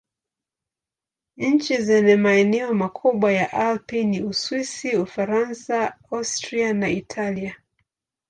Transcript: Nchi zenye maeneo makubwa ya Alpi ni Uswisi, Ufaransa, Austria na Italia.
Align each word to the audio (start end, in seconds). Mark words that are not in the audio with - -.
Nchi 1.37 1.77
zenye 1.81 2.15
maeneo 2.15 2.73
makubwa 2.73 3.31
ya 3.31 3.53
Alpi 3.53 4.03
ni 4.05 4.23
Uswisi, 4.23 4.95
Ufaransa, 4.97 5.95
Austria 6.11 6.73
na 6.73 6.89
Italia. 6.89 7.55